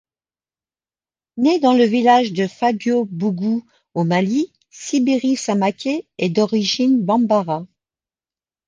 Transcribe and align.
Né 1.37 1.59
dans 1.59 1.75
le 1.75 1.83
village 1.83 2.33
de 2.33 2.47
Fadiobougou 2.47 3.63
au 3.93 4.03
Mali, 4.03 4.51
Sibiri 4.71 5.35
Samaké 5.37 6.07
est 6.17 6.29
d'origine 6.29 7.03
bambara. 7.05 7.67